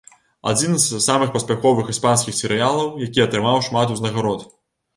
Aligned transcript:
Адзін 0.51 0.71
з 0.85 1.01
самых 1.07 1.29
паспяховых 1.35 1.93
іспанскіх 1.95 2.39
серыялаў, 2.41 2.91
які 3.07 3.25
атрымаў 3.27 3.65
шмат 3.69 3.87
узнагарод. 3.97 4.47